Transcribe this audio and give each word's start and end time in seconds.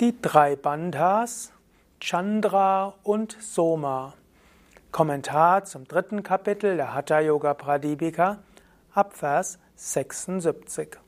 Die 0.00 0.20
drei 0.20 0.56
Bandhas, 0.56 1.52
Chandra 2.00 2.94
und 3.04 3.36
Soma. 3.40 4.14
Kommentar 4.90 5.66
zum 5.66 5.86
dritten 5.86 6.24
Kapitel 6.24 6.76
der 6.76 6.94
Hatha 6.94 7.20
Yoga 7.20 7.54
Pradipika, 7.54 8.38
Abvers 8.92 9.60
76. 9.76 10.98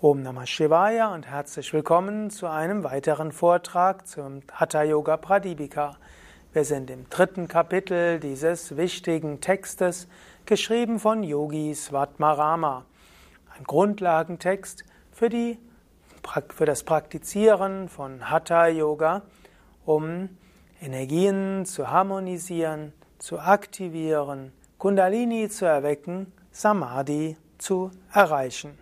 Om 0.00 0.22
Namah 0.22 0.46
Shivaya 0.46 1.12
und 1.12 1.26
herzlich 1.26 1.74
willkommen 1.74 2.30
zu 2.30 2.46
einem 2.46 2.84
weiteren 2.84 3.32
Vortrag 3.32 4.08
zum 4.08 4.40
Hatha 4.50 4.82
Yoga 4.82 5.18
Pradipika. 5.18 5.98
Wir 6.54 6.64
sind 6.64 6.88
im 6.88 7.10
dritten 7.10 7.48
Kapitel 7.48 8.18
dieses 8.18 8.78
wichtigen 8.78 9.42
Textes, 9.42 10.08
geschrieben 10.46 10.98
von 10.98 11.22
Yogi 11.22 11.74
Svatmarama. 11.74 12.86
Ein 13.58 13.64
Grundlagentext 13.64 14.86
für, 15.12 15.28
die, 15.28 15.58
für 16.48 16.64
das 16.64 16.82
Praktizieren 16.82 17.88
von 17.88 18.30
Hatha 18.30 18.66
Yoga, 18.68 19.22
um 19.84 20.28
Energien 20.80 21.64
zu 21.66 21.90
harmonisieren, 21.90 22.92
zu 23.18 23.38
aktivieren, 23.38 24.52
Kundalini 24.78 25.48
zu 25.48 25.64
erwecken, 25.64 26.32
Samadhi 26.50 27.36
zu 27.58 27.90
erreichen. 28.12 28.78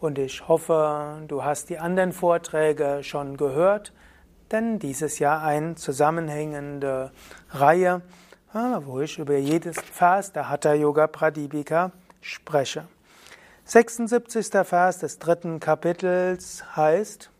Und 0.00 0.18
ich 0.18 0.48
hoffe, 0.48 1.22
du 1.28 1.44
hast 1.44 1.70
die 1.70 1.78
anderen 1.78 2.12
Vorträge 2.12 3.00
schon 3.02 3.36
gehört, 3.36 3.92
denn 4.50 4.78
dieses 4.78 5.18
Jahr 5.18 5.42
eine 5.42 5.74
zusammenhängende 5.74 7.12
Reihe, 7.50 8.02
wo 8.52 9.00
ich 9.00 9.18
über 9.18 9.36
jedes 9.36 9.80
Vers 9.80 10.32
der 10.32 10.48
Hatha 10.48 10.74
Yoga 10.74 11.06
Pradipika 11.06 11.92
spreche. 12.20 12.86
76. 13.72 14.50
Vers 14.64 14.98
des 14.98 15.18
dritten 15.18 15.58
Kapitels 15.58 16.62
heißt, 16.76 17.30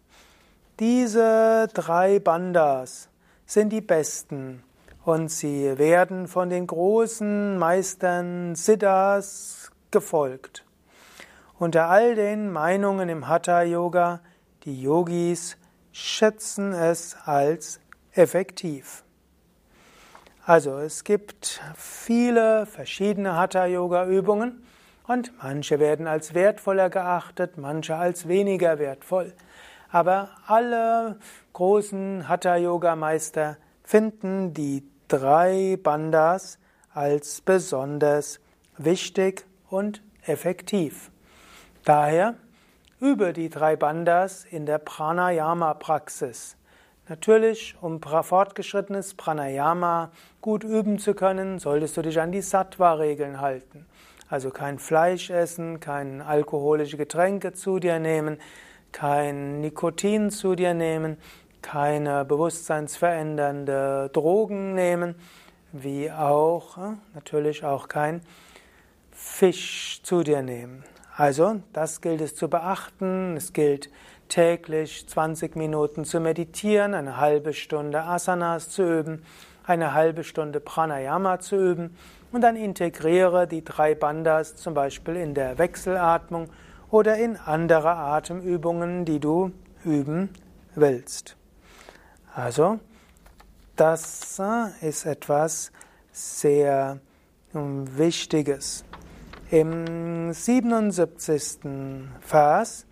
diese 0.81 1.69
drei 1.75 2.21
Bandas 2.21 3.11
sind 3.45 3.69
die 3.69 3.83
besten 3.83 4.63
und 5.05 5.29
sie 5.31 5.77
werden 5.77 6.29
von 6.29 6.49
den 6.49 6.67
großen 6.67 7.59
Meistern 7.59 8.55
Siddhas 8.55 9.71
gefolgt. 9.91 10.65
Unter 11.59 11.91
all 11.91 12.15
den 12.15 12.51
Meinungen 12.51 13.11
im 13.11 13.29
Hatha 13.29 13.61
Yoga, 13.61 14.21
die 14.65 14.81
Yogis 14.81 15.59
schätzen 15.93 16.73
es 16.73 17.15
als 17.27 17.79
effektiv. 18.13 19.05
Also 20.47 20.79
es 20.79 21.05
gibt 21.05 21.61
viele 21.77 22.65
verschiedene 22.65 23.37
Hatha 23.37 23.67
Yoga 23.67 24.07
Übungen 24.07 24.63
und 25.13 25.33
manche 25.43 25.79
werden 25.79 26.07
als 26.07 26.35
wertvoller 26.35 26.89
geachtet, 26.89 27.59
manche 27.59 27.97
als 27.97 28.29
weniger 28.29 28.79
wertvoll. 28.79 29.35
Aber 29.91 30.31
alle 30.47 31.19
großen 31.53 32.29
Hatha-Yoga-Meister 32.29 33.59
finden 33.85 34.55
die 34.55 34.89
drei 35.09 35.79
Bandas 35.83 36.59
als 36.95 37.43
besonders 37.43 38.41
wichtig 38.79 39.45
und 39.69 40.03
effektiv. 40.25 41.11
Daher 41.85 42.35
übe 42.99 43.35
die 43.35 43.51
drei 43.51 43.77
Bandas 43.77 44.47
in 44.47 44.65
der 44.65 44.79
Pranayama-Praxis. 44.79 46.57
Natürlich, 47.09 47.77
um 47.83 48.01
fortgeschrittenes 48.01 49.15
Pranayama 49.15 50.11
gut 50.41 50.65
üben 50.65 50.99
zu 50.99 51.13
können, 51.15 51.59
solltest 51.59 51.97
du 51.97 52.03
dich 52.03 52.19
an 52.19 52.33
die 52.33 52.41
Sattva-Regeln 52.41 53.41
halten. 53.41 53.87
Also 54.33 54.51
kein 54.51 54.79
Fleisch 54.79 55.29
essen, 55.29 55.79
kein 55.79 56.23
alkoholische 56.23 56.97
Getränke 56.97 57.53
zu 57.53 57.79
dir 57.79 57.99
nehmen, 57.99 58.39
kein 58.91 59.61
Nikotin 59.61 60.31
zu 60.31 60.55
dir 60.55 60.73
nehmen, 60.73 61.19
keine 61.61 62.25
bewusstseinsverändernde 62.25 64.09
Drogen 64.11 64.75
nehmen, 64.75 65.17
wie 65.73 66.11
auch 66.11 66.79
äh, 66.79 66.97
natürlich 67.13 67.63
auch 67.67 67.89
kein 67.89 68.23
Fisch 69.11 70.01
zu 70.03 70.23
dir 70.23 70.41
nehmen. 70.41 70.83
Also, 71.15 71.61
das 71.75 72.01
gilt 72.01 72.23
es 72.23 72.35
zu 72.35 72.49
beachten. 72.49 73.37
Es 73.37 73.53
gilt 73.53 73.91
täglich 74.31 75.07
20 75.11 75.57
Minuten 75.57 76.07
zu 76.07 76.21
meditieren, 76.21 76.95
eine 76.95 77.19
halbe 77.19 77.53
Stunde 77.53 78.03
Asanas 78.05 78.71
zu 78.71 78.83
üben, 78.83 79.27
eine 79.65 79.95
halbe 79.95 80.25
Stunde 80.25 80.61
Pranayama 80.61 81.41
zu 81.41 81.57
üben 81.57 81.97
und 82.33 82.41
dann 82.41 82.57
integriere 82.57 83.47
die 83.47 83.65
drei 83.65 83.95
Bandas 83.95 84.57
zum 84.57 84.75
Beispiel 84.75 85.17
in 85.17 85.35
der 85.35 85.59
Wechselatmung 85.59 86.49
oder 86.91 87.17
in 87.17 87.37
andere 87.37 87.91
Atemübungen, 87.91 89.05
die 89.05 89.21
du 89.21 89.53
üben 89.85 90.31
willst. 90.75 91.37
Also, 92.35 92.81
das 93.77 94.41
ist 94.81 95.07
etwas 95.07 95.73
sehr 96.13 96.99
Wichtiges. 97.53 98.85
Im 99.51 100.33
77. 100.33 101.59
Vers 102.21 102.87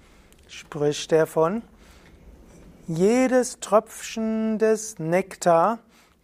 spricht 0.47 1.13
er 1.13 1.27
von 1.27 1.63
jedes 2.87 3.61
Tröpfchen 3.61 4.59
des 4.59 4.99
Nektar, 4.99 5.79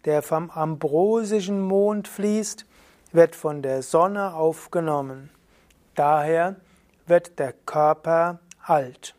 der 0.07 0.21
vom 0.21 0.49
ambrosischen 0.49 1.59
Mond 1.59 2.07
fließt, 2.07 2.65
wird 3.11 3.35
von 3.35 3.61
der 3.61 3.81
Sonne 3.81 4.33
aufgenommen. 4.33 5.29
Daher 5.95 6.55
wird 7.07 7.37
der 7.39 7.51
Körper 7.51 8.39
alt. 8.63 9.15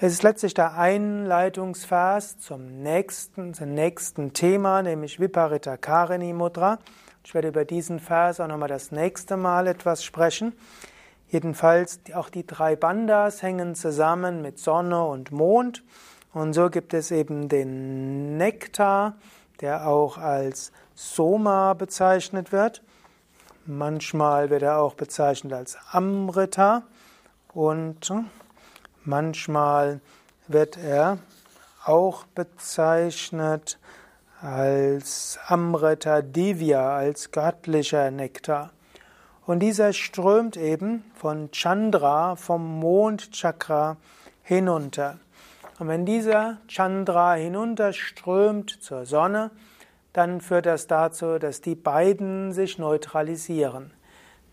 Es 0.00 0.12
ist 0.14 0.22
letztlich 0.22 0.54
der 0.54 0.78
Einleitungsvers 0.78 2.38
zum 2.38 2.82
nächsten, 2.82 3.52
zum 3.52 3.74
nächsten 3.74 4.32
Thema, 4.32 4.82
nämlich 4.82 5.20
Viparita 5.20 5.76
Karini 5.76 6.32
Mudra. 6.32 6.78
Ich 7.22 7.34
werde 7.34 7.48
über 7.48 7.66
diesen 7.66 8.00
Vers 8.00 8.40
auch 8.40 8.46
nochmal 8.46 8.70
das 8.70 8.92
nächste 8.92 9.36
Mal 9.36 9.66
etwas 9.66 10.02
sprechen. 10.02 10.54
Jedenfalls, 11.28 12.00
auch 12.14 12.30
die 12.30 12.46
drei 12.46 12.76
Bandas 12.76 13.42
hängen 13.42 13.74
zusammen 13.74 14.40
mit 14.40 14.58
Sonne 14.58 15.04
und 15.04 15.32
Mond. 15.32 15.82
Und 16.38 16.52
so 16.52 16.70
gibt 16.70 16.94
es 16.94 17.10
eben 17.10 17.48
den 17.48 18.36
Nektar, 18.36 19.16
der 19.60 19.88
auch 19.88 20.18
als 20.18 20.70
Soma 20.94 21.74
bezeichnet 21.74 22.52
wird. 22.52 22.80
Manchmal 23.66 24.48
wird 24.48 24.62
er 24.62 24.78
auch 24.78 24.94
bezeichnet 24.94 25.52
als 25.52 25.76
Amrita 25.90 26.84
und 27.54 28.12
manchmal 29.02 30.00
wird 30.46 30.76
er 30.76 31.18
auch 31.84 32.22
bezeichnet 32.36 33.80
als 34.40 35.40
Amrita 35.48 36.22
Divya, 36.22 36.98
als 36.98 37.32
göttlicher 37.32 38.12
Nektar. 38.12 38.70
Und 39.44 39.58
dieser 39.58 39.92
strömt 39.92 40.56
eben 40.56 41.02
von 41.16 41.50
Chandra, 41.50 42.36
vom 42.36 42.78
Mondchakra 42.78 43.96
hinunter. 44.44 45.18
Und 45.78 45.88
wenn 45.88 46.04
dieser 46.04 46.58
Chandra 46.66 47.34
hinunterströmt 47.34 48.82
zur 48.82 49.06
Sonne, 49.06 49.50
dann 50.12 50.40
führt 50.40 50.66
das 50.66 50.88
dazu, 50.88 51.38
dass 51.38 51.60
die 51.60 51.76
beiden 51.76 52.52
sich 52.52 52.78
neutralisieren. 52.78 53.92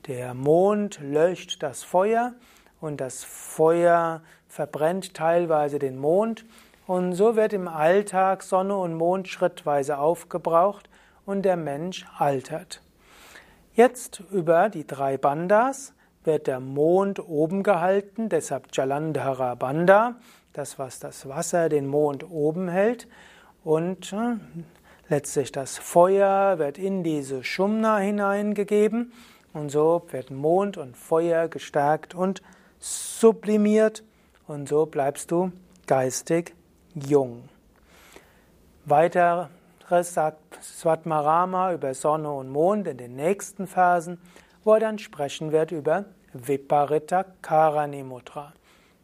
Der 0.07 0.35
Mond 0.35 0.99
löscht 1.01 1.63
das 1.63 1.83
Feuer 1.83 2.33
und 2.79 3.01
das 3.01 3.23
Feuer 3.23 4.21
verbrennt 4.47 5.15
teilweise 5.15 5.79
den 5.79 5.97
Mond 5.97 6.45
und 6.85 7.13
so 7.13 7.35
wird 7.35 7.53
im 7.53 7.67
Alltag 7.67 8.43
Sonne 8.43 8.77
und 8.77 8.93
Mond 8.93 9.27
schrittweise 9.27 9.97
aufgebraucht 9.97 10.89
und 11.25 11.41
der 11.41 11.57
Mensch 11.57 12.05
altert. 12.19 12.83
Jetzt 13.73 14.21
über 14.31 14.69
die 14.69 14.85
drei 14.85 15.17
Bandas 15.17 15.93
wird 16.25 16.47
der 16.47 16.59
Mond 16.59 17.19
oben 17.19 17.63
gehalten, 17.63 18.29
deshalb 18.29 18.67
Jalandhara 18.75 19.55
Banda, 19.55 20.15
das 20.53 20.79
was 20.79 20.99
das 20.99 21.27
Wasser 21.27 21.69
den 21.69 21.87
Mond 21.87 22.29
oben 22.29 22.67
hält. 22.67 23.07
Und 23.63 24.13
äh, 24.13 24.35
letztlich 25.09 25.51
das 25.51 25.77
Feuer 25.77 26.59
wird 26.59 26.77
in 26.77 27.03
diese 27.03 27.43
Shumna 27.43 27.97
hineingegeben. 27.97 29.13
Und 29.53 29.69
so 29.69 30.05
wird 30.11 30.31
Mond 30.31 30.77
und 30.77 30.97
Feuer 30.97 31.47
gestärkt 31.47 32.13
und 32.13 32.41
sublimiert. 32.79 34.03
Und 34.47 34.69
so 34.69 34.85
bleibst 34.85 35.31
du 35.31 35.51
geistig 35.87 36.53
jung. 36.93 37.49
Weiteres 38.85 39.49
sagt 40.01 40.63
Svatmarama 40.63 41.73
über 41.73 41.93
Sonne 41.93 42.31
und 42.31 42.49
Mond 42.49 42.87
in 42.87 42.97
den 42.97 43.15
nächsten 43.15 43.65
Versen, 43.65 44.19
wo 44.65 44.73
er 44.73 44.81
dann 44.81 44.99
sprechen 44.99 45.53
wird 45.53 45.71
über 45.71 46.03
Viparita 46.33 47.23
Karani 47.41 48.03
Mudra. 48.03 48.53